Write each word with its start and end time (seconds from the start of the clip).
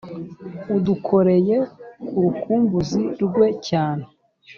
adukoreye 0.75 1.57
ku 2.07 2.15
rukumbuzi 2.23 3.01
rwe 3.23 3.47
cyane 3.67 4.05